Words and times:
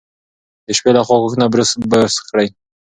د 0.65 0.67
شپې 0.77 0.91
لخوا 0.95 1.15
غاښونه 1.21 1.45
برس 1.93 2.15
کړئ. 2.29 2.47